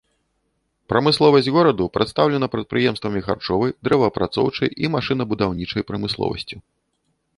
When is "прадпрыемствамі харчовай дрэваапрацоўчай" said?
2.53-4.69